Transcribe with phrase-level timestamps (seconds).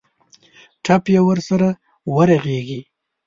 [0.83, 1.69] ټپ یې ورسره
[2.13, 2.81] ورغېږي.